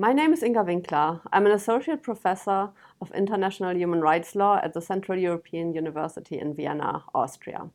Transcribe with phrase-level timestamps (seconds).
[0.00, 1.22] My name is Inga Winkler.
[1.32, 6.54] I'm an associate professor of international human rights law at the Central European University in
[6.54, 7.68] Vienna, Austria.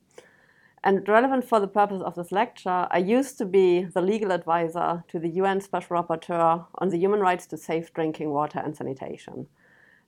[0.85, 5.03] And relevant for the purpose of this lecture, I used to be the legal advisor
[5.09, 9.47] to the UN Special Rapporteur on the human rights to safe drinking water and sanitation.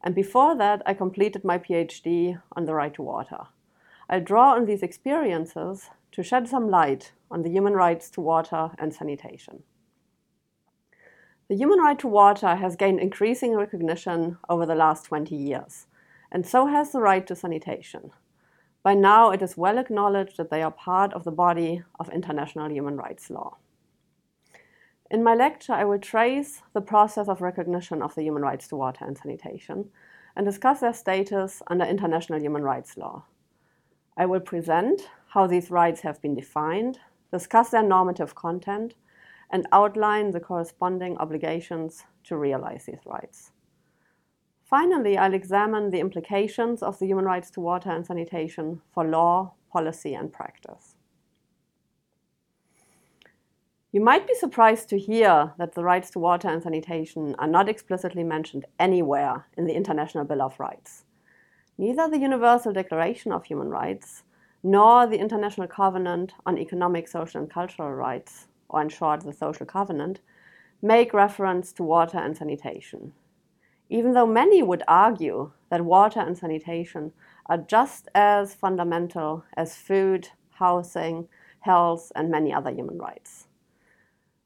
[0.02, 3.48] And before that, I completed my PhD on the right to water.
[4.10, 8.72] I draw on these experiences to shed some light on the human rights to water
[8.80, 9.64] and sanitation.
[11.48, 15.86] The human right to water has gained increasing recognition over the last 20 years,
[16.31, 18.09] and so has the right to sanitation.
[18.81, 22.72] By now, it is well acknowledged that they are part of the body of international
[22.72, 23.58] human rights law.
[25.12, 28.75] In my lecture, I will trace the process of recognition of the human rights to
[28.75, 29.91] water and sanitation
[30.36, 33.23] and discuss their status under international human rights law.
[34.17, 36.98] I will present how these rights have been defined,
[37.31, 38.95] discuss their normative content,
[39.55, 43.52] and outline the corresponding obligations to realize these rights.
[44.66, 49.53] Finally, I'll examine the implications of the human rights to water and sanitation for law,
[49.72, 50.95] policy, and practice.
[53.94, 57.70] You might be surprised to hear that the rights to water and sanitation are not
[57.70, 61.06] explicitly mentioned anywhere in the International Bill of Rights.
[61.78, 64.23] Neither the Universal Declaration of Human Rights
[64.64, 69.66] nor the International Covenant on Economic, Social, and Cultural Rights or in short, the social
[69.66, 70.19] covenant,
[70.81, 73.13] make reference to water and sanitation.
[73.89, 77.11] Even though many would argue that water and sanitation
[77.47, 81.27] are just as fundamental as food, housing,
[81.59, 83.47] health, and many other human rights.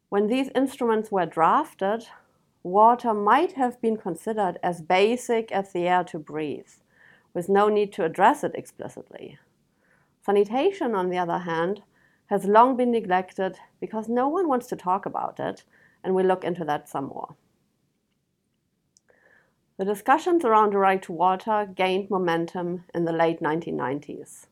[0.09, 2.07] When these instruments were drafted,
[2.63, 6.71] water might have been considered as basic as the air to breathe,
[7.33, 9.37] with no need to address it explicitly.
[10.25, 11.83] Sanitation, on the other hand,
[12.29, 15.63] has long been neglected because no one wants to talk about it,
[16.03, 17.35] and we'll look into that some more.
[19.77, 24.45] The discussions around the right to water gained momentum in the late 1990s.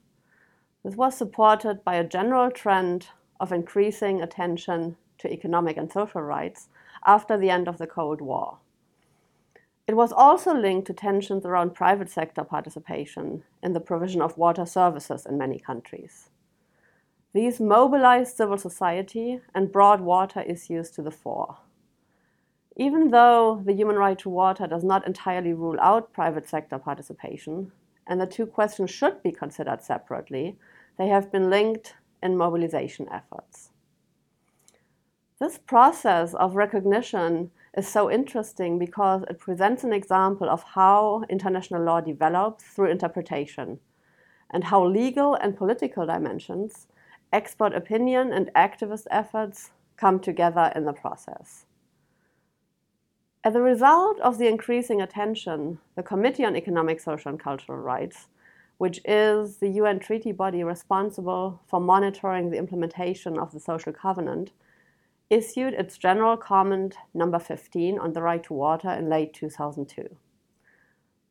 [0.83, 3.09] This was supported by a general trend
[3.39, 6.69] of increasing attention to economic and social rights
[7.05, 8.57] after the end of the Cold War.
[9.85, 14.65] It was also linked to tensions around private sector participation in the provision of water
[14.65, 16.29] services in many countries.
[17.33, 21.57] These mobilized civil society and brought water issues to the fore.
[22.75, 27.71] Even though the human right to water does not entirely rule out private sector participation,
[28.05, 30.57] and the two questions should be considered separately,
[30.97, 33.71] they have been linked in mobilization efforts.
[35.39, 41.83] This process of recognition is so interesting because it presents an example of how international
[41.83, 43.79] law develops through interpretation
[44.49, 46.87] and how legal and political dimensions
[47.31, 51.65] expert opinion and activist efforts come together in the process.
[53.43, 58.27] As a result of the increasing attention, the Committee on Economic, Social and Cultural Rights,
[58.77, 64.51] which is the UN treaty body responsible for monitoring the implementation of the Social Covenant,
[65.29, 70.15] issued its General Comment number 15 on the right to water in late 2002.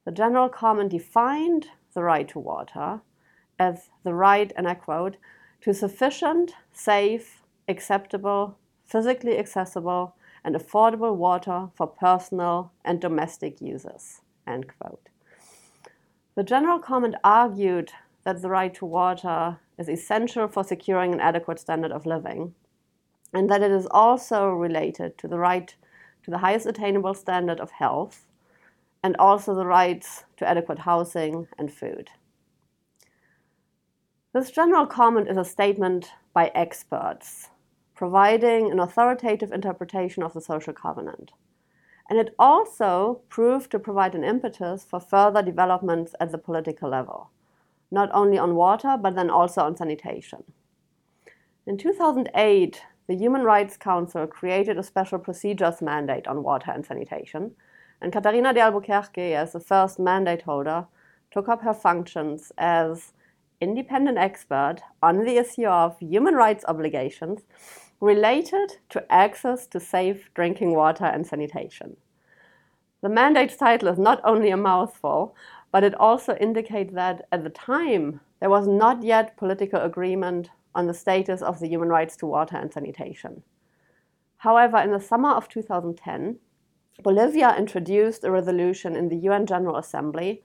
[0.04, 3.00] The General Comment defined the right to water
[3.58, 5.16] as the right, and I quote,
[5.66, 14.20] to sufficient, safe, acceptable, physically accessible, and affordable water for personal and domestic uses.
[14.46, 15.08] End quote.
[16.36, 17.90] The general comment argued
[18.22, 22.54] that the right to water is essential for securing an adequate standard of living,
[23.34, 25.74] and that it is also related to the right
[26.22, 28.28] to the highest attainable standard of health,
[29.02, 32.10] and also the rights to adequate housing and food.
[34.36, 37.48] This general comment is a statement by experts,
[37.94, 41.32] providing an authoritative interpretation of the social covenant.
[42.10, 47.30] And it also proved to provide an impetus for further developments at the political level,
[47.90, 50.44] not only on water, but then also on sanitation.
[51.66, 57.52] In 2008, the Human Rights Council created a special procedures mandate on water and sanitation,
[58.02, 60.86] and Catarina de Albuquerque, as the first mandate holder,
[61.30, 63.14] took up her functions as
[63.60, 67.42] independent expert on the issue of human rights obligations
[68.00, 71.96] related to access to safe drinking water and sanitation.
[73.02, 75.34] The mandate's title is not only a mouthful,
[75.72, 80.86] but it also indicates that at the time there was not yet political agreement on
[80.86, 83.42] the status of the human rights to water and sanitation.
[84.38, 86.38] However, in the summer of 2010,
[87.02, 90.42] Bolivia introduced a resolution in the UN General Assembly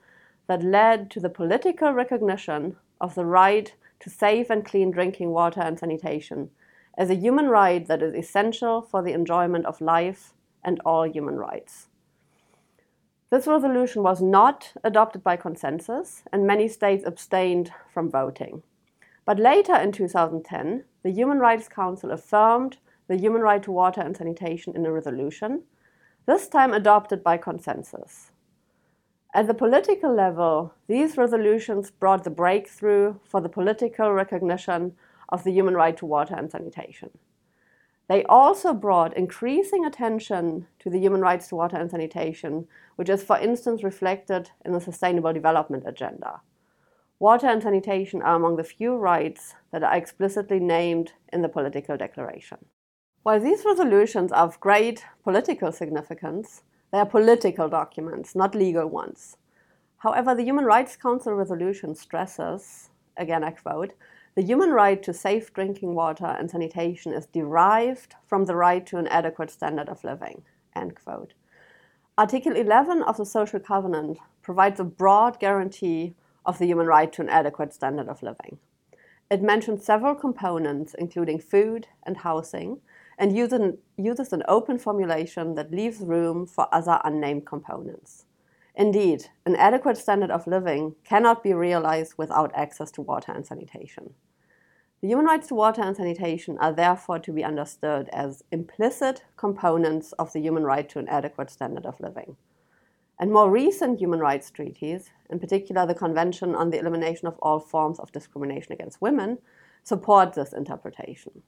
[0.47, 5.59] that led to the political recognition of the right to safe and clean drinking water
[5.59, 6.49] and sanitation
[6.97, 10.33] as a human right that is essential for the enjoyment of life
[10.63, 11.87] and all human rights.
[13.29, 18.61] This resolution was not adopted by consensus, and many states abstained from voting.
[19.25, 22.77] But later in 2010, the Human Rights Council affirmed
[23.07, 25.63] the human right to water and sanitation in a resolution,
[26.25, 28.30] this time adopted by consensus.
[29.33, 34.97] At the political level, these resolutions brought the breakthrough for the political recognition
[35.29, 37.11] of the human right to water and sanitation.
[38.09, 42.67] They also brought increasing attention to the human rights to water and sanitation,
[42.97, 46.41] which is, for instance, reflected in the Sustainable Development Agenda.
[47.17, 51.95] Water and sanitation are among the few rights that are explicitly named in the political
[51.95, 52.57] declaration.
[53.23, 59.37] While these resolutions are of great political significance, they are political documents, not legal ones.
[59.97, 63.93] However, the Human Rights Council resolution stresses, again I quote,
[64.35, 68.97] the human right to safe drinking water and sanitation is derived from the right to
[68.97, 70.43] an adequate standard of living.
[70.75, 71.33] End quote.
[72.17, 76.13] Article 11 of the Social Covenant provides a broad guarantee
[76.45, 78.57] of the human right to an adequate standard of living.
[79.29, 82.79] It mentions several components, including food and housing,
[83.21, 88.25] and uses an open formulation that leaves room for other unnamed components.
[88.75, 94.15] Indeed, an adequate standard of living cannot be realized without access to water and sanitation.
[95.01, 100.13] The human rights to water and sanitation are therefore to be understood as implicit components
[100.13, 102.37] of the human right to an adequate standard of living.
[103.19, 107.59] And more recent human rights treaties, in particular the Convention on the Elimination of All
[107.59, 109.37] Forms of Discrimination Against Women,
[109.83, 111.43] support this interpretation.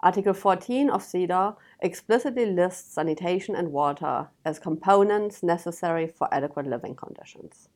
[0.00, 6.94] Article 14 of CEDAW explicitly lists sanitation and water as components necessary for adequate living
[6.94, 7.68] conditions.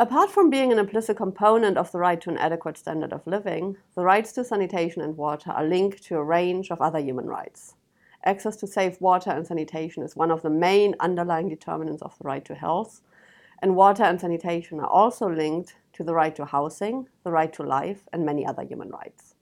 [0.00, 3.76] Apart from being an implicit component of the right to an adequate standard of living,
[3.94, 7.76] the rights to sanitation and water are linked to a range of other human rights.
[8.24, 12.24] Access to safe water and sanitation is one of the main underlying determinants of the
[12.24, 13.00] right to health,
[13.62, 17.62] and water and sanitation are also linked to the right to housing, the right to
[17.62, 19.34] life, and many other human rights.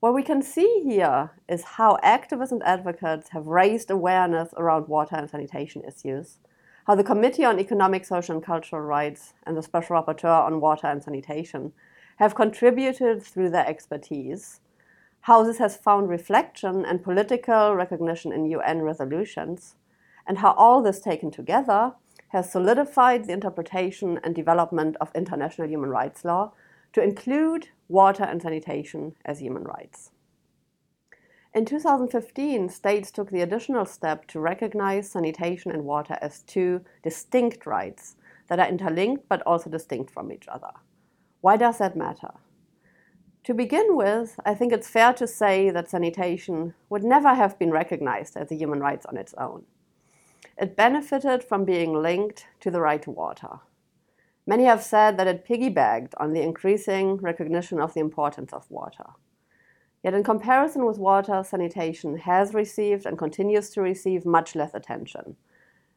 [0.00, 5.16] What we can see here is how activists and advocates have raised awareness around water
[5.16, 6.38] and sanitation issues,
[6.86, 10.86] how the Committee on Economic, Social and Cultural Rights and the Special Rapporteur on Water
[10.86, 11.72] and Sanitation
[12.18, 14.60] have contributed through their expertise,
[15.22, 19.74] how this has found reflection and political recognition in UN resolutions,
[20.28, 21.92] and how all this taken together
[22.28, 26.52] has solidified the interpretation and development of international human rights law
[26.92, 30.10] to include water and sanitation as human rights.
[31.54, 37.66] In 2015, states took the additional step to recognize sanitation and water as two distinct
[37.66, 38.16] rights
[38.48, 40.70] that are interlinked but also distinct from each other.
[41.40, 42.32] Why does that matter?
[43.44, 47.70] To begin with, I think it's fair to say that sanitation would never have been
[47.70, 49.64] recognized as a human right on its own.
[50.58, 53.60] It benefited from being linked to the right to water.
[54.48, 59.04] Many have said that it piggybacked on the increasing recognition of the importance of water.
[60.02, 65.36] Yet, in comparison with water, sanitation has received and continues to receive much less attention.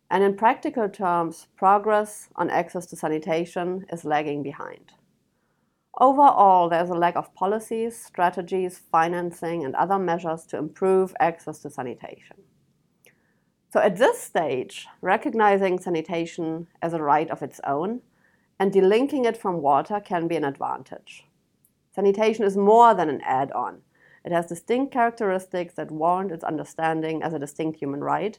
[0.09, 4.92] And in practical terms, progress on access to sanitation is lagging behind.
[5.98, 11.69] Overall, there's a lack of policies, strategies, financing, and other measures to improve access to
[11.69, 12.36] sanitation.
[13.71, 18.01] So, at this stage, recognizing sanitation as a right of its own
[18.62, 21.25] and delinking it from water can be an advantage.
[21.96, 23.82] Sanitation is more than an add on.
[24.24, 28.38] It has distinct characteristics that warrant its understanding as a distinct human right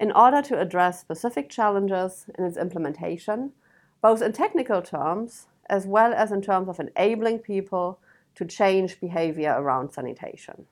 [0.00, 3.52] in order to address specific challenges in its implementation,
[4.00, 8.00] both in technical terms as well as in terms of enabling people
[8.34, 10.66] to change behavior around sanitation.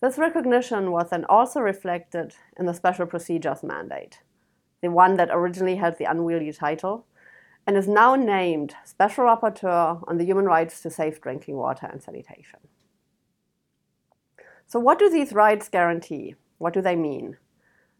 [0.00, 4.18] This recognition was then also reflected in the special procedures mandate
[4.84, 7.06] the one that originally held the unwieldy title,
[7.66, 12.02] and is now named Special Rapporteur on the Human Rights to Safe Drinking Water and
[12.02, 12.60] Sanitation.
[14.66, 16.34] So, what do these rights guarantee?
[16.58, 17.38] What do they mean?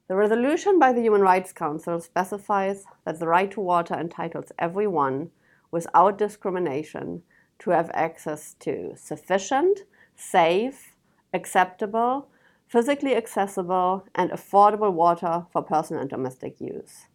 [0.09, 5.31] The resolution by the Human Rights Council specifies that the right to water entitles everyone,
[5.71, 7.23] without discrimination,
[7.61, 9.81] to have access to sufficient,
[10.17, 10.95] safe,
[11.33, 12.29] acceptable,
[12.67, 17.07] physically accessible and affordable water for personal and domestic use.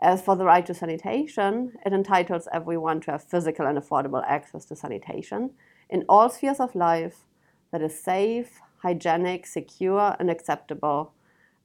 [0.00, 4.64] As for the right to sanitation, it entitles everyone to have physical and affordable access
[4.66, 5.50] to sanitation
[5.90, 7.26] in all spheres of life
[7.72, 11.12] that is safe, hygienic, secure, and acceptable,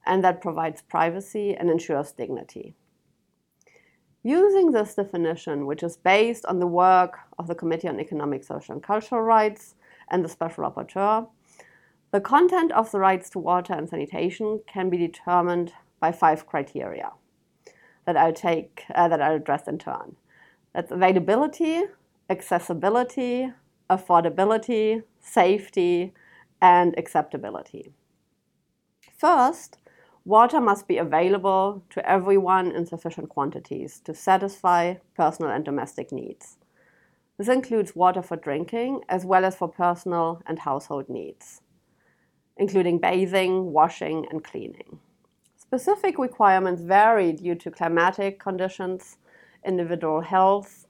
[0.04, 2.74] and that provides privacy and ensures dignity.
[4.22, 8.74] Using this definition, which is based on the work of the Committee on Economic, Social,
[8.74, 9.76] and Cultural Rights
[10.10, 11.28] and the Special Rapporteur,
[12.14, 17.10] The content of the rights to water and sanitation can be determined by five criteria
[18.06, 20.14] that I'll take uh, that I'll address in turn.
[20.72, 21.82] That's availability,
[22.30, 23.50] accessibility,
[23.90, 26.14] affordability, safety,
[26.62, 27.90] and acceptability.
[29.18, 29.78] First,
[30.24, 36.58] water must be available to everyone in sufficient quantities to satisfy personal and domestic needs.
[37.38, 41.60] This includes water for drinking as well as for personal and household needs,
[42.56, 44.98] including bathing, washing, and cleaning.
[45.56, 49.18] Specific requirements vary due to climatic conditions,
[49.64, 50.86] individual health,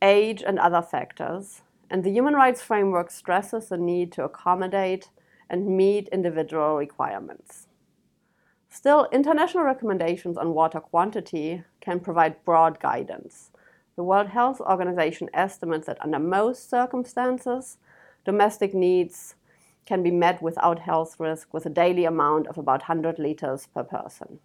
[0.00, 5.10] age, and other factors, and the human rights framework stresses the need to accommodate
[5.50, 7.66] and meet individual requirements.
[8.70, 13.50] Still, international recommendations on water quantity can provide broad guidance.
[13.94, 17.78] The World Health Organization estimates that under most circumstances,
[18.24, 19.36] domestic needs
[19.86, 23.84] can be met without health risk with a daily amount of about 100 liters per
[23.84, 24.40] person.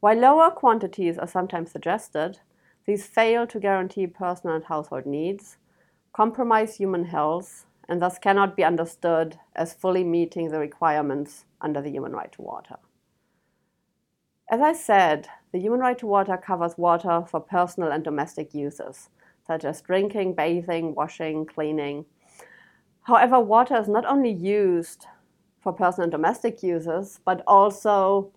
[0.00, 2.40] While lower quantities are sometimes suggested,
[2.86, 5.56] these fail to guarantee personal and household needs,
[6.12, 11.90] compromise human health, and thus cannot be understood as fully meeting the requirements under the
[11.90, 12.76] human right to water.
[14.48, 19.08] As I said, the human right to water covers water for personal and domestic uses,
[19.46, 22.04] such as drinking, bathing, washing, cleaning,
[23.06, 25.06] However, water is not only used
[25.60, 28.32] for personal and domestic uses, but also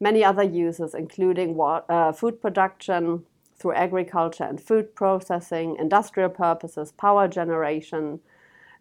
[0.00, 3.24] many other uses, including uh, food production
[3.56, 8.18] through agriculture and food processing, industrial purposes, power generation,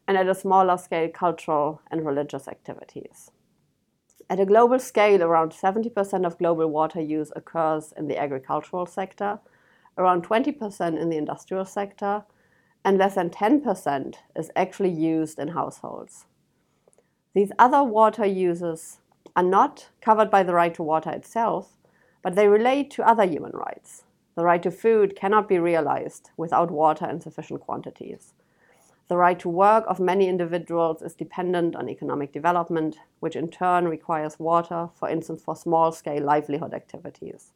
[0.08, 3.30] and at a smaller scale, cultural and religious activities.
[4.32, 9.40] At a global scale, around 70% of global water use occurs in the agricultural sector,
[10.00, 12.24] around 20% in the industrial sector,
[12.84, 16.26] and less than 10% is actually used in households.
[17.34, 19.00] These other water uses
[19.36, 21.78] are not covered by the right to water itself,
[22.24, 24.04] but they relate to other human rights.
[24.36, 28.34] The right to food cannot be realized without water in sufficient quantities.
[29.08, 33.88] The right to work of many individuals is dependent on economic development, which in turn
[33.88, 37.52] requires water, for instance, for small scale livelihood activities.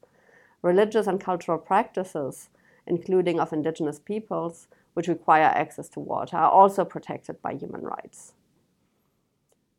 [0.62, 2.50] Religious and cultural practices,
[2.88, 8.34] including of indigenous peoples, which require access to water, are also protected by human rights.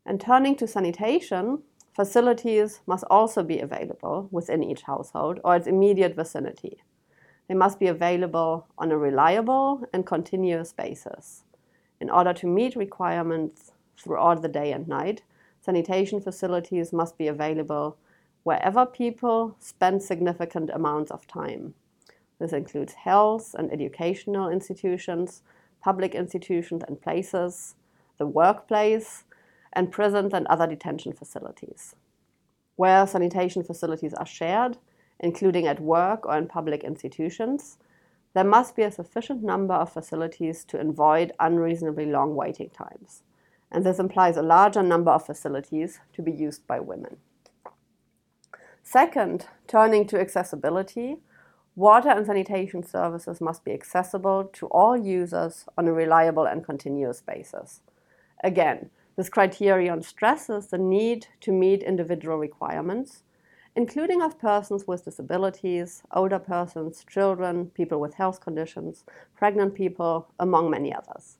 [0.04, 1.62] And turning to sanitation,
[1.95, 6.83] facilities must also be available within each household or its immediate vicinity.
[7.49, 11.45] They must be available on a reliable and continuous basis.
[12.00, 15.23] In order to meet requirements throughout the day and night,
[15.61, 17.97] sanitation facilities must be available
[18.42, 21.75] wherever people spend significant amounts of time.
[22.42, 25.42] This includes health and educational institutions,
[25.80, 27.76] public institutions and places,
[28.18, 29.22] the workplace,
[29.72, 31.94] and prisons and other detention facilities.
[32.75, 34.78] Where sanitation facilities are shared,
[35.20, 37.78] including at work or in public institutions,
[38.34, 43.22] there must be a sufficient number of facilities to avoid unreasonably long waiting times.
[43.70, 47.18] And this implies a larger number of facilities to be used by women.
[48.82, 51.18] Second, turning to accessibility,
[51.74, 57.22] Water and sanitation services must be accessible to all users on a reliable and continuous
[57.22, 57.80] basis.
[58.44, 63.22] Again, this criterion stresses the need to meet individual requirements,
[63.74, 70.68] including of persons with disabilities, older persons, children, people with health conditions, pregnant people, among
[70.68, 71.38] many others.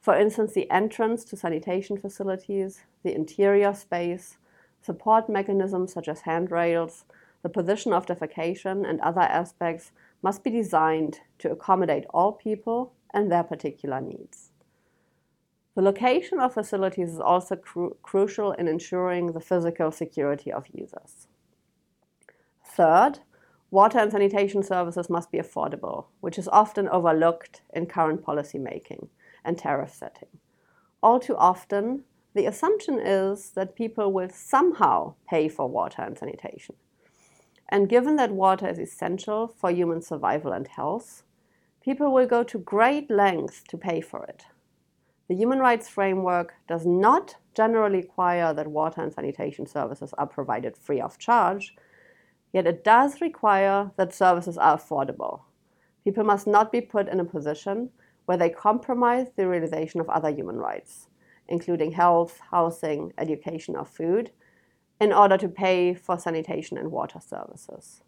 [0.00, 4.36] For instance, the entrance to sanitation facilities, the interior space,
[4.82, 7.04] support mechanisms such as handrails,
[7.42, 9.92] the position of defecation and other aspects
[10.22, 14.50] must be designed to accommodate all people and their particular needs.
[15.74, 21.28] The location of facilities is also cru crucial in ensuring the physical security of users.
[22.64, 23.20] Third,
[23.70, 29.08] water and sanitation services must be affordable, which is often overlooked in current policy making
[29.44, 30.28] and tariff setting.
[31.02, 32.04] All too often,
[32.34, 36.76] the assumption is that people will somehow pay for water and sanitation.
[37.70, 41.22] And given that water is essential for human survival and health,
[41.80, 44.44] people will go to great lengths to pay for it.
[45.28, 50.76] The human rights framework does not generally require that water and sanitation services are provided
[50.76, 51.76] free of charge,
[52.52, 55.42] yet it does require that services are affordable.
[56.02, 57.90] People must not be put in a position
[58.26, 61.06] where they compromise the realization of other human rights,
[61.46, 64.32] including health, housing, education, or food,
[65.00, 68.02] in order to pay for sanitation and water services.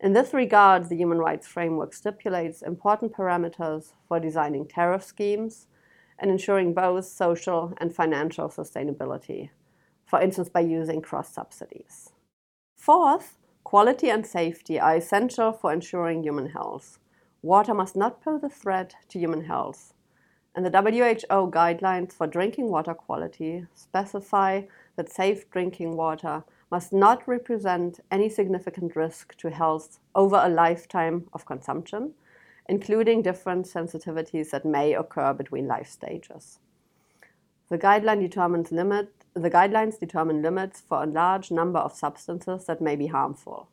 [0.00, 5.66] In this regard, the Human Rights Framework stipulates important parameters for designing tariff schemes
[6.18, 9.50] and ensuring both social and financial sustainability,
[10.06, 12.12] for instance, by using cross subsidies.
[12.78, 16.98] Fourth, quality and safety are essential for ensuring human health.
[17.42, 19.92] Water must not pose a threat to human health.
[20.54, 24.62] And the WHO guidelines for drinking water quality specify
[25.00, 31.26] that safe drinking water must not represent any significant risk to health over a lifetime
[31.32, 32.12] of consumption,
[32.68, 36.58] including different sensitivities that may occur between life stages.
[37.70, 42.94] The, guideline limit, the guidelines determine limits for a large number of substances that may
[42.94, 43.68] be harmful.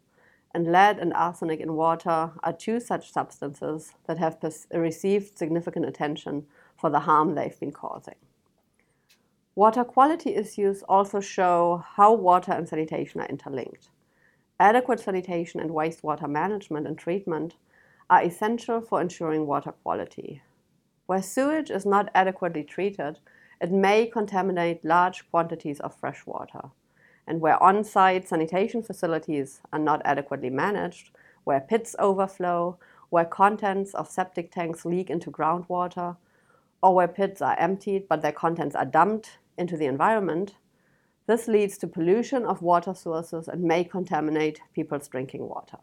[0.53, 4.37] And lead and arsenic in water are two such substances that have
[4.73, 6.45] received significant attention
[6.77, 8.15] for the harm they've been causing.
[9.57, 13.89] Water quality issues also show how water and sanitation are interlinked.
[14.59, 17.55] Adequate sanitation and wastewater management and treatment
[18.07, 20.43] are essential for ensuring water quality.
[21.07, 23.17] Where sewage is not adequately treated,
[23.59, 26.69] it may contaminate large quantities of fresh water.
[27.25, 31.09] And where on site sanitation facilities are not adequately managed,
[31.45, 32.77] where pits overflow,
[33.09, 36.15] where contents of septic tanks leak into groundwater,
[36.81, 40.55] or where pits are emptied but their contents are dumped into the environment,
[41.25, 45.77] this leads to pollution of water sources and may contaminate people's drinking water.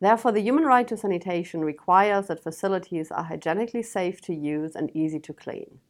[0.00, 4.94] Therefore, the human right to sanitation requires that facilities are hygienically safe to use and
[4.96, 5.80] easy to clean.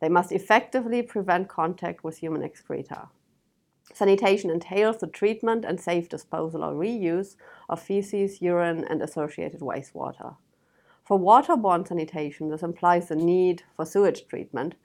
[0.00, 3.08] They must effectively prevent contact with human excreta.
[3.92, 7.36] Sanitation entails the treatment and safe disposal or reuse
[7.68, 10.36] of feces, urine, and associated wastewater.
[11.10, 14.76] For waterborne sanitation, this implies the need for sewage treatment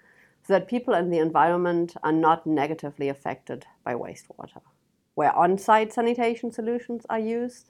[0.41, 4.61] so that people and the environment are not negatively affected by wastewater.
[5.13, 7.69] Where on site sanitation solutions are used,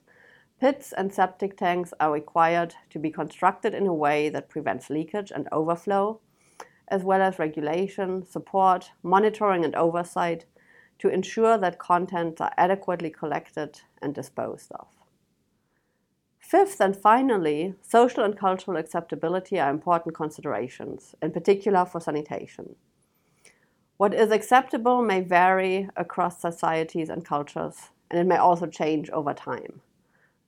[0.58, 5.30] pits and septic tanks are required to be constructed in a way that prevents leakage
[5.30, 6.20] and overflow,
[6.88, 10.46] as well as regulation, support, monitoring, and oversight
[11.00, 14.95] to ensure that contents are adequately collected and disposed of.
[16.48, 22.76] Fifth and finally, social and cultural acceptability are important considerations, in particular for sanitation.
[23.96, 29.34] What is acceptable may vary across societies and cultures, and it may also change over
[29.34, 29.80] time.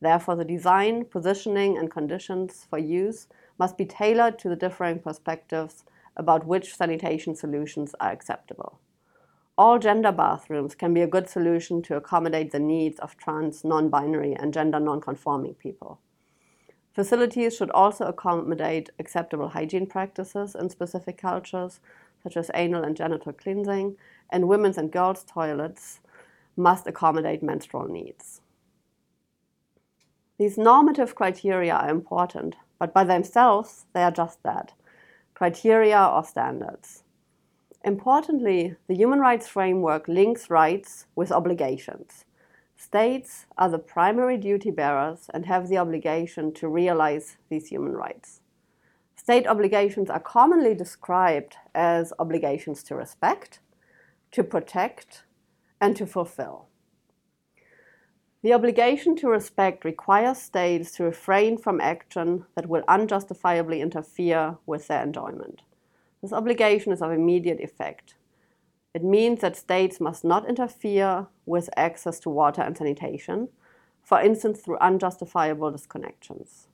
[0.00, 3.26] Therefore, the design, positioning, and conditions for use
[3.58, 5.82] must be tailored to the differing perspectives
[6.16, 8.78] about which sanitation solutions are acceptable.
[9.58, 13.88] All gender bathrooms can be a good solution to accommodate the needs of trans, non
[13.88, 15.98] binary, and gender non conforming people.
[16.94, 21.80] Facilities should also accommodate acceptable hygiene practices in specific cultures,
[22.22, 23.96] such as anal and genital cleansing,
[24.30, 25.98] and women's and girls' toilets
[26.56, 28.40] must accommodate menstrual needs.
[30.38, 34.72] These normative criteria are important, but by themselves, they are just that
[35.34, 37.02] criteria or standards.
[37.88, 42.26] Importantly, the human rights framework links rights with obligations.
[42.76, 48.42] States are the primary duty bearers and have the obligation to realize these human rights.
[49.16, 53.60] State obligations are commonly described as obligations to respect,
[54.32, 55.24] to protect,
[55.80, 56.66] and to fulfill.
[58.42, 64.88] The obligation to respect requires states to refrain from action that will unjustifiably interfere with
[64.88, 65.62] their enjoyment.
[66.22, 68.14] This obligation is of immediate effect.
[68.94, 73.48] It means that states must not interfere with access to water and sanitation,
[74.02, 76.66] for instance, through unjustifiable disconnections.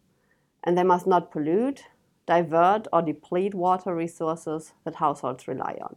[0.63, 1.85] And they must not pollute,
[2.27, 5.97] divert, or deplete water resources that households rely on.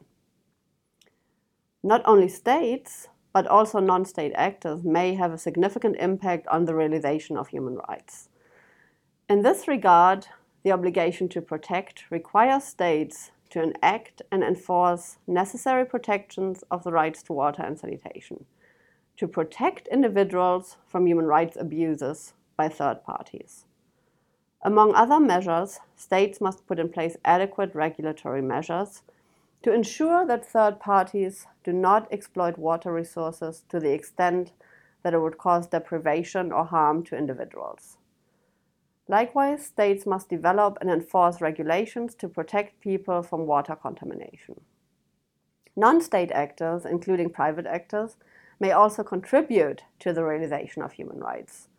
[1.83, 6.75] Not only states, but also non state actors may have a significant impact on the
[6.75, 8.29] realization of human rights.
[9.29, 10.27] In this regard,
[10.63, 17.23] the obligation to protect requires states to enact and enforce necessary protections of the rights
[17.23, 18.45] to water and sanitation,
[19.17, 23.65] to protect individuals from human rights abuses by third parties.
[24.61, 29.03] Among other measures, states must put in place adequate regulatory measures
[29.63, 34.51] to ensure that third parties do not exploit water resources to the extent
[35.03, 37.97] that it would cause deprivation or harm to individuals.
[39.09, 44.59] Likewise, states must develop and enforce regulations to protect people from water contamination.
[45.75, 48.17] Non state actors, including private actors,
[48.59, 51.69] may also contribute to the realization of human rights.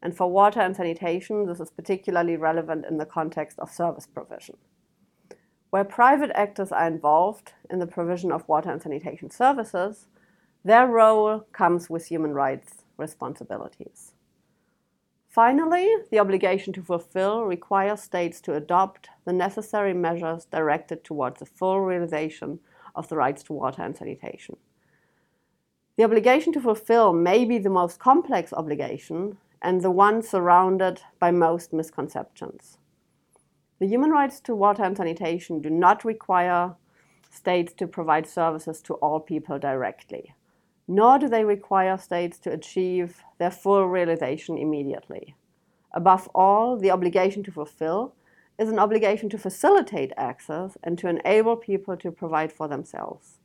[0.00, 4.56] And for water and sanitation, this is particularly relevant in the context of service provision.
[5.70, 10.06] Where private actors are involved in the provision of water and sanitation services,
[10.64, 14.12] their role comes with human rights responsibilities.
[15.28, 21.46] Finally, the obligation to fulfill requires states to adopt the necessary measures directed towards the
[21.46, 22.58] full realization
[22.94, 24.56] of the rights to water and sanitation.
[25.96, 31.30] The obligation to fulfill may be the most complex obligation and the one surrounded by
[31.30, 32.78] most misconceptions.
[33.80, 36.74] The human rights to water and sanitation do not require
[37.30, 40.34] states to provide services to all people directly,
[40.88, 45.36] nor do they require states to achieve their full realization immediately.
[45.92, 48.14] Above all, the obligation to fulfill
[48.58, 53.38] is an obligation to facilitate access and to enable people to provide for themselves.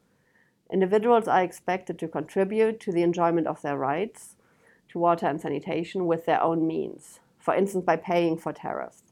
[0.71, 4.36] Individuals are expected to contribute to the enjoyment of their rights
[4.89, 9.03] to water and sanitation with their own means, for instance, by paying for tariffs.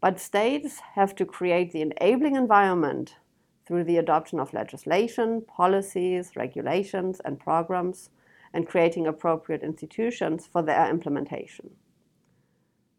[0.00, 3.16] But states have to create the enabling environment
[3.68, 8.08] through the adoption of legislation, policies, regulations, and programs,
[8.54, 11.68] and creating appropriate institutions for their implementation.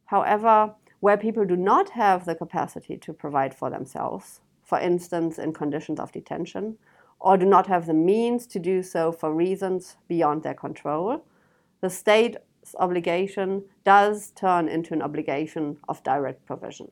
[0.05, 5.53] However, where people do not have the capacity to provide for themselves, for instance, in
[5.53, 6.77] conditions of detention,
[7.19, 11.25] or do not have the means to do so for reasons beyond their control,
[11.82, 16.91] the state's obligation does turn into an obligation of direct provision.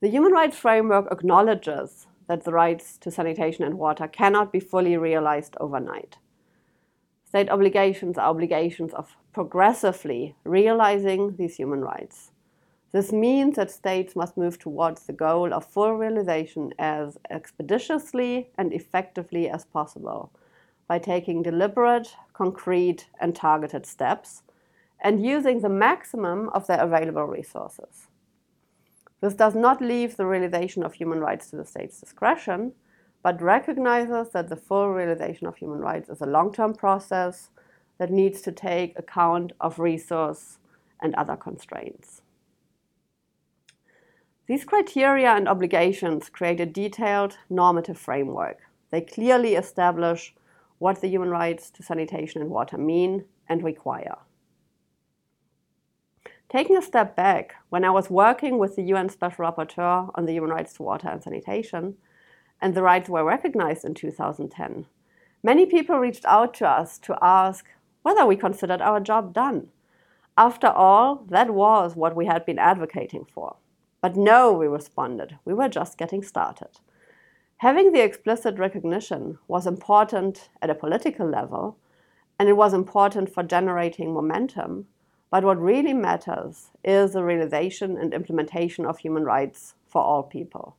[0.00, 4.98] The human rights framework acknowledges that the rights to sanitation and water cannot be fully
[4.98, 6.18] realized overnight.
[7.24, 12.30] State obligations are obligations of progressively realizing these human rights.
[12.92, 18.74] This means that states must move towards the goal of full realization as expeditiously and
[18.74, 20.30] effectively as possible
[20.86, 24.42] by taking deliberate, concrete, and targeted steps
[25.00, 28.08] and using the maximum of their available resources.
[29.20, 32.72] This does not leave the realization of human rights to the state's discretion,
[33.22, 37.50] but recognizes that the full realization of human rights is a long term process
[37.98, 40.58] that needs to take account of resource
[41.00, 42.22] and other constraints.
[44.46, 48.60] These criteria and obligations create a detailed normative framework.
[48.90, 50.34] They clearly establish
[50.78, 54.18] what the human rights to sanitation and water mean and require.
[56.48, 60.32] Taking a step back, when I was working with the UN Special Rapporteur on the
[60.32, 61.96] human rights to water and sanitation,
[62.62, 64.86] and the rights were recognized in 2010,
[65.42, 67.66] many people reached out to us to ask
[68.02, 69.68] whether we considered our job done.
[70.38, 73.56] After all, that was what we had been advocating for.
[74.00, 76.78] But no, we responded, we were just getting started.
[77.56, 81.76] Having the explicit recognition was important at a political level,
[82.38, 84.86] and it was important for generating momentum.
[85.30, 90.76] But what really matters is the realization and implementation of human rights for all people.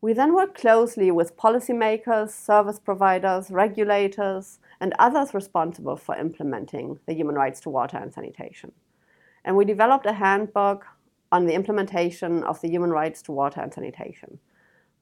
[0.00, 7.14] We then work closely with policymakers, service providers, regulators, and others responsible for implementing the
[7.14, 8.72] human rights to water and sanitation.
[9.44, 10.86] And we developed a handbook
[11.32, 14.38] on the implementation of the human rights to water and sanitation.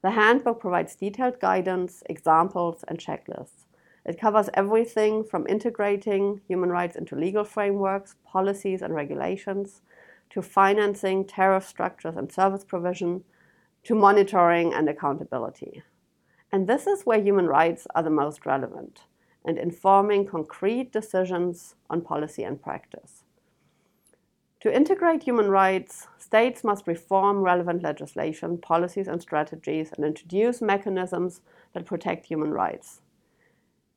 [0.02, 3.66] The handbook provides detailed guidance, examples, and checklists.
[4.04, 9.82] It covers everything from integrating human rights into legal frameworks, policies, and regulations,
[10.30, 13.24] to financing, tariff structures, and service provision,
[13.84, 15.82] to monitoring and accountability.
[16.50, 19.02] And this is where human rights are the most relevant
[19.44, 23.24] and informing concrete decisions on policy and practice.
[24.60, 31.40] To integrate human rights, states must reform relevant legislation, policies, and strategies and introduce mechanisms
[31.72, 33.00] that protect human rights.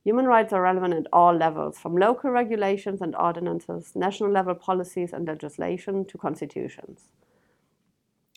[0.06, 5.12] Human rights are relevant at all levels, from local regulations and ordinances, national level policies
[5.12, 7.10] and legislation, to constitutions.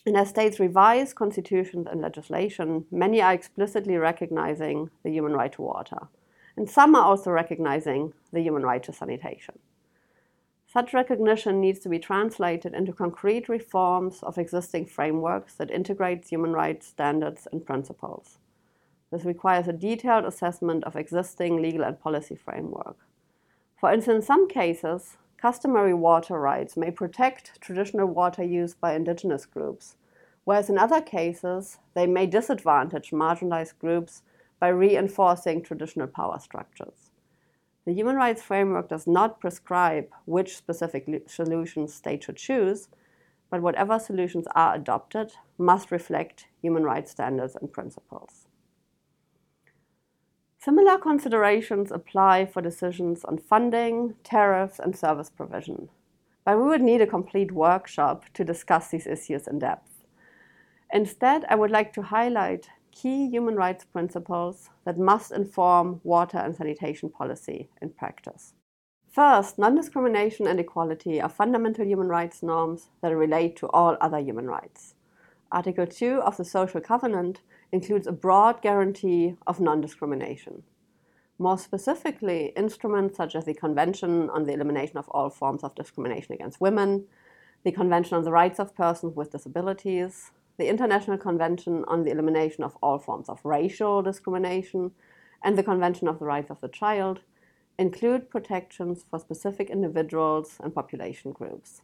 [0.03, 5.61] And as states revise constitutions and legislation, many are explicitly recognizing the human right to
[5.61, 6.07] water.
[6.57, 9.59] And some are also recognizing the human right to sanitation.
[10.65, 16.53] Such recognition needs to be translated into concrete reforms of existing frameworks that integrate human
[16.53, 18.39] rights standards and principles.
[19.11, 22.97] This requires a detailed assessment of existing legal and policy framework.
[23.79, 29.45] For instance, in some cases, customary water rights may protect traditional water use by indigenous
[29.45, 29.95] groups,
[30.43, 34.21] whereas in other cases, they may disadvantage marginalized groups
[34.59, 37.11] by reinforcing traditional power structures.
[37.85, 42.89] The human rights framework does not prescribe which specific solutions states should choose,
[43.49, 48.48] but whatever solutions are adopted must reflect human rights standards and principles.
[50.69, 55.89] Similar considerations apply for decisions on funding, tariffs, and service provision.
[56.45, 60.03] But we would need a complete workshop to discuss these issues in depth.
[60.93, 66.55] Instead, I would like to highlight key human rights principles that must inform water and
[66.55, 68.53] sanitation policy in practice.
[69.09, 74.19] First, non discrimination and equality are fundamental human rights norms that relate to all other
[74.19, 74.93] human rights.
[75.51, 80.63] Article 2 of the Social Covenant includes a broad guarantee of non discrimination.
[81.37, 86.33] More specifically, instruments such as the Convention on the Elimination of All Forms of Discrimination
[86.33, 87.05] Against Women,
[87.63, 92.63] the Convention on the Rights of Persons with Disabilities, the International Convention on the Elimination
[92.63, 94.91] of All Forms of Racial Discrimination,
[95.41, 97.21] and the Convention of the Rights of the Child
[97.77, 101.81] include protections for specific individuals and population groups.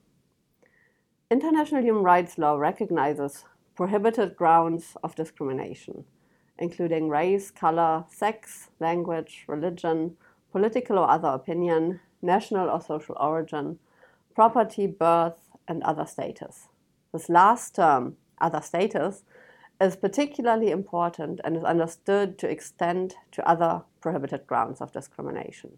[1.31, 3.45] International human rights law recognizes
[3.75, 6.05] prohibited grounds of discrimination
[6.57, 10.15] including race, color, sex, language, religion,
[10.51, 13.77] political or other opinion, national or social origin,
[14.33, 15.35] property, birth,
[15.67, 16.67] and other status.
[17.11, 19.23] This last term, other status,
[19.81, 25.77] is particularly important and is understood to extend to other prohibited grounds of discrimination,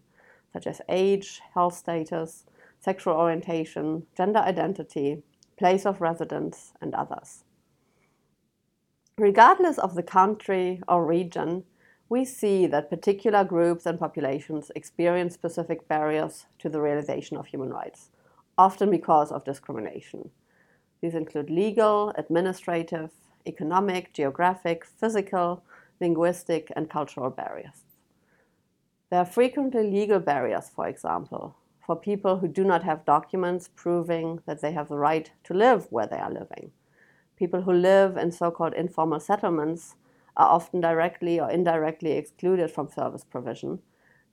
[0.52, 2.44] such as age, health status,
[2.78, 5.22] sexual orientation, gender identity,
[5.56, 7.42] place of residence, and others.
[9.18, 11.64] Regardless of the country or region,
[12.08, 17.70] we see that particular groups and populations experience specific barriers to the realization of human
[17.70, 18.10] rights,
[18.56, 20.30] often because of discrimination.
[21.00, 23.10] These include legal, administrative,
[23.44, 25.64] economic, geographic, physical,
[26.00, 27.82] linguistic, and cultural barriers.
[29.10, 34.42] There are frequently legal barriers, for example, for people who do not have documents proving
[34.46, 36.70] that they have the right to live where they are living
[37.38, 39.94] people who live in so called informal settlements
[40.36, 43.78] are often directly or indirectly excluded from service provision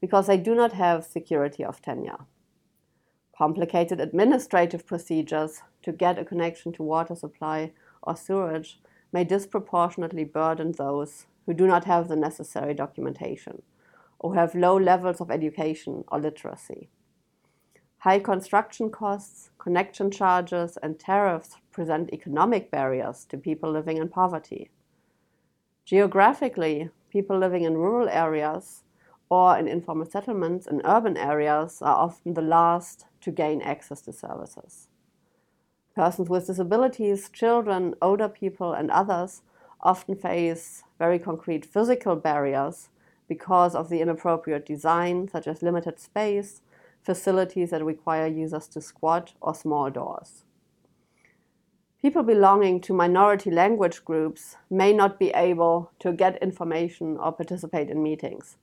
[0.02, 2.26] because they do not have security of tenure.
[3.38, 8.80] Complicated administrative procedures to get a connection to water supply or sewage
[9.12, 13.62] may disproportionately burden those who do not have the necessary documentation
[14.20, 16.89] or have low levels of education or literacy.
[18.06, 24.70] High construction costs, connection charges, and tariffs present economic barriers to people living in poverty.
[25.86, 28.84] Geographically, people living in rural areas
[29.28, 34.13] or in informal settlements in urban areas are often the last to gain access to
[34.13, 34.88] services.
[35.96, 39.41] Persons with disabilities, children, older people, and others
[39.82, 42.89] often face very concrete physical barriers
[43.28, 46.62] because of the inappropriate design, such as limited space,
[47.06, 50.44] facilities that require users to squat, or small doors.
[52.02, 57.89] People belonging to minority language groups may not be able to get information or participate
[57.89, 58.58] in meetings.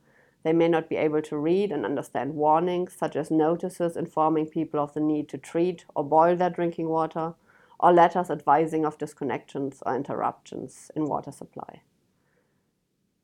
[0.45, 4.81] They may not be able to read and understand warnings, such as notices informing people
[4.81, 7.35] of the need to treat or boil their drinking water,
[7.79, 11.83] or letters advising of disconnections or interruptions in water supply.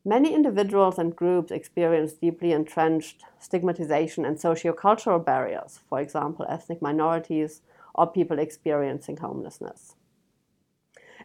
[0.05, 7.61] Many individuals and groups experience deeply entrenched stigmatization and sociocultural barriers, for example, ethnic minorities
[7.93, 9.95] or people experiencing homelessness.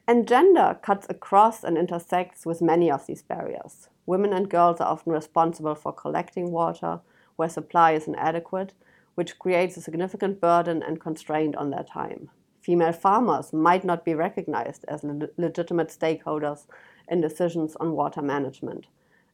[0.09, 3.89] And gender cuts across and intersects with many of these barriers.
[4.07, 7.01] Women and girls are often responsible for collecting water
[7.37, 8.75] where supply is inadequate,
[9.15, 12.29] which creates a significant burden and constraint on their time.
[12.61, 16.67] Female farmers might not be recognized as le- legitimate stakeholders
[17.09, 18.87] in decisions on water management,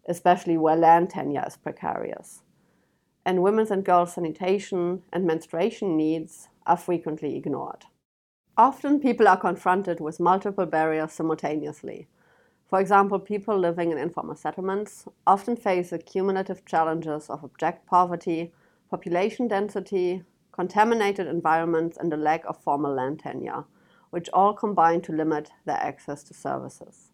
[0.09, 2.42] especially where land tenure is precarious.
[3.24, 7.85] And women's and girls' sanitation and menstruation needs are frequently ignored.
[8.56, 12.09] Often people are confronted with multiple barriers simultaneously.
[12.68, 18.52] For example, people living in informal settlements often face the cumulative challenges of abject poverty,
[18.90, 23.64] population density, contaminated environments, and a lack of formal land tenure,
[24.11, 27.10] which all combine to limit their access to services.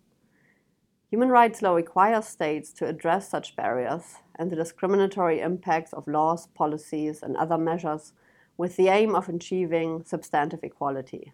[1.10, 6.48] Human rights law requires states to address such barriers and the discriminatory impacts of laws,
[6.48, 8.12] policies, and other measures
[8.56, 11.32] with the aim of achieving substantive equality.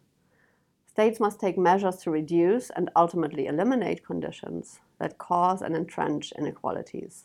[0.87, 7.25] States must take measures to reduce and ultimately eliminate conditions that cause and entrench inequalities.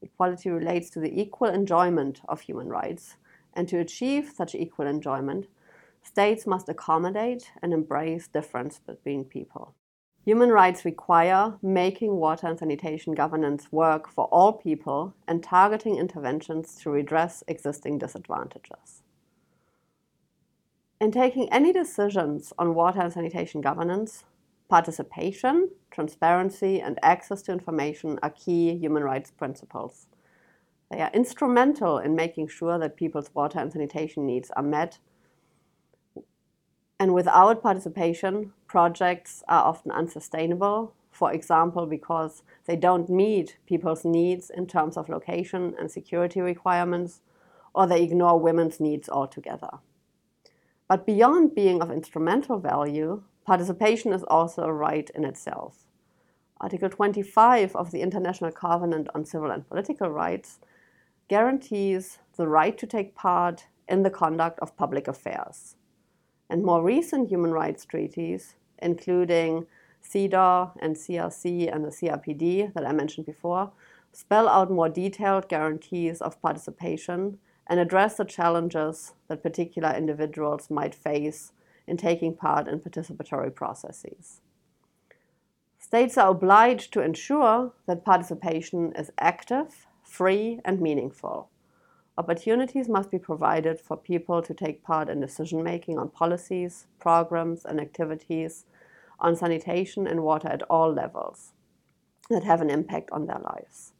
[0.00, 3.16] Equality relates to the equal enjoyment of human rights,
[3.52, 5.48] and to achieve such equal enjoyment,
[6.04, 9.74] states must accommodate and embrace difference between people.
[10.24, 16.76] Human rights require making water and sanitation governance work for all people and targeting interventions
[16.76, 19.02] to redress existing disadvantages.
[20.98, 24.24] In taking any decisions on water and sanitation governance,
[24.70, 30.06] participation, transparency, and access to information are key human rights principles.
[30.90, 34.98] They are instrumental in making sure that people's water and sanitation needs are met
[37.04, 44.48] and without participation, projects are often unsustainable, for example, because they don't meet people's needs
[44.48, 47.20] in terms of location and security requirements,
[47.74, 49.80] or they ignore women's needs altogether.
[50.88, 55.84] But beyond being of instrumental value, participation is also a right in itself.
[56.58, 60.58] Article 25 of the International Covenant on Civil and Political Rights
[61.28, 65.76] guarantees the right to take part in the conduct of public affairs.
[66.48, 69.66] And more recent human rights treaties, including
[70.02, 73.72] CEDAW and CRC and the CRPD that I mentioned before,
[74.12, 80.94] spell out more detailed guarantees of participation and address the challenges that particular individuals might
[80.94, 81.52] face
[81.86, 84.40] in taking part in participatory processes.
[85.78, 91.50] States are obliged to ensure that participation is active, free, and meaningful.
[92.16, 97.64] Opportunities must be provided for people to take part in decision making on policies, programs,
[97.64, 98.66] and activities
[99.18, 101.52] on sanitation and water at all levels
[102.30, 103.92] that have an impact on their lives.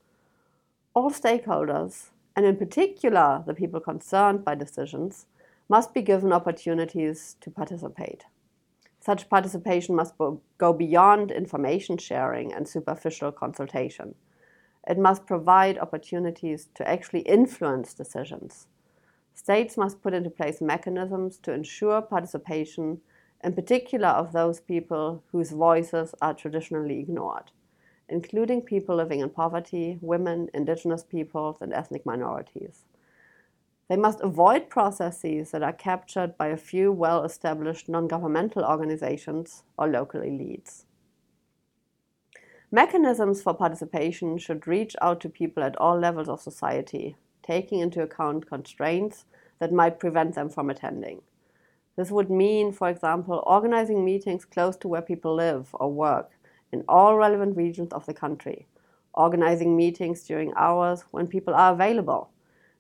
[0.94, 5.26] All stakeholders, and in particular the people concerned by decisions,
[5.68, 8.26] must be given opportunities to participate.
[9.00, 14.14] Such participation must go beyond information sharing and superficial consultation.
[14.86, 18.66] It must provide opportunities to actually influence decisions.
[19.34, 23.00] States must put into place mechanisms to ensure participation,
[23.42, 27.50] in particular of those people whose voices are traditionally ignored
[28.08, 32.84] including people living in poverty, women, indigenous peoples, and ethnic minorities.
[33.88, 39.62] They must avoid processes that are captured by a few well established non governmental organizations
[39.76, 40.84] or local elites.
[42.74, 48.02] Mechanisms for participation should reach out to people at all levels of society, taking into
[48.02, 49.26] account constraints
[49.60, 51.22] that might prevent them from attending.
[51.94, 56.32] This would mean, for example, organizing meetings close to where people live or work
[56.72, 58.66] in all relevant regions of the country,
[59.12, 62.30] organizing meetings during hours when people are available,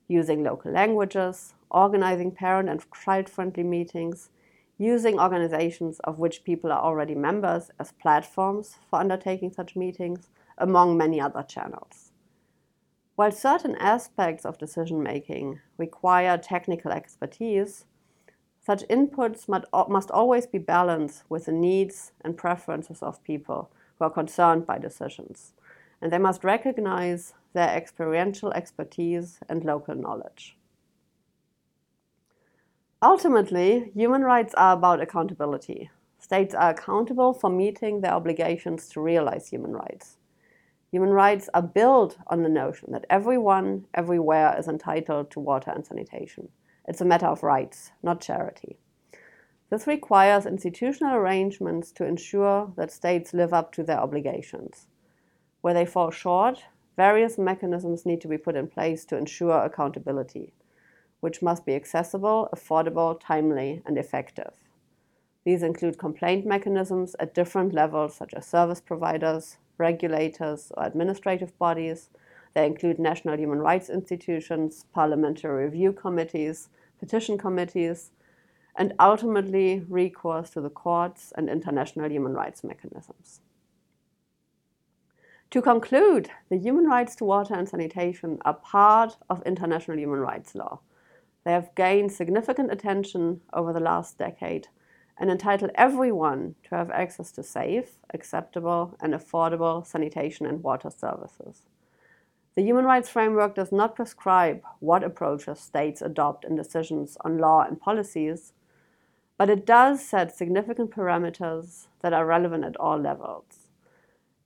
[0.08, 4.30] using local languages, organizing parent and child friendly meetings,
[4.78, 10.96] using organizations of which people are already members as platforms for undertaking such meetings, among
[10.96, 12.12] many other channels.
[13.16, 17.84] While certain aspects of decision making require technical expertise,
[18.60, 19.48] such inputs
[19.88, 24.78] must always be balanced with the needs and preferences of people who are concerned by
[24.78, 25.52] decisions,
[26.00, 30.56] and they must recognize their experiential expertise and local knowledge.
[33.04, 35.90] Ultimately, human rights are about accountability.
[36.18, 40.16] States are accountable for meeting their obligations to realize human rights.
[40.90, 45.84] Human rights are built on the notion that everyone, everywhere is entitled to water and
[45.84, 46.48] sanitation.
[46.88, 48.78] It's a matter of rights, not charity.
[49.68, 54.86] This requires institutional arrangements to ensure that states live up to their obligations.
[55.60, 56.64] Where they fall short,
[56.96, 60.54] various mechanisms need to be put in place to ensure accountability,
[61.24, 64.52] which must be accessible, affordable, timely, and effective.
[65.46, 72.10] These include complaint mechanisms at different levels, such as service providers, regulators, or administrative bodies.
[72.52, 76.68] They include national human rights institutions, parliamentary review committees,
[77.00, 78.10] petition committees,
[78.76, 83.40] and ultimately recourse to the courts and international human rights mechanisms.
[85.52, 90.54] To conclude, the human rights to water and sanitation are part of international human rights
[90.54, 90.80] law.
[91.44, 94.68] They have gained significant attention over the last decade
[95.18, 101.62] and entitle everyone to have access to safe, acceptable, and affordable sanitation and water services.
[102.56, 107.62] The human rights framework does not prescribe what approaches states adopt in decisions on law
[107.62, 108.52] and policies,
[109.36, 113.68] but it does set significant parameters that are relevant at all levels.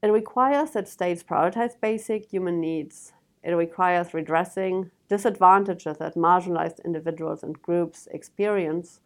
[0.02, 3.12] It requires that states prioritize basic human needs.
[3.42, 9.00] It requires redressing disadvantages that marginalized individuals and groups experience.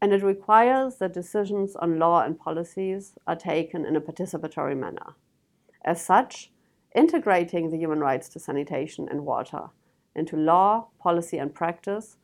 [0.00, 5.14] And it requires that decisions on law and policies are taken in a participatory manner.
[5.84, 6.50] As such,
[6.94, 9.70] integrating the human rights to sanitation and water
[10.14, 12.16] into law, policy, and practice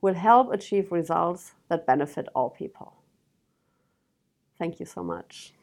[0.00, 2.94] will help achieve results that benefit all people.
[4.58, 5.54] Thank you so much.